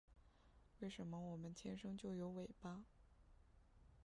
[0.79, 2.81] 为什么我们天生就有尾巴